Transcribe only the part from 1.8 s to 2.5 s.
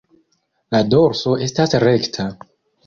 rekta.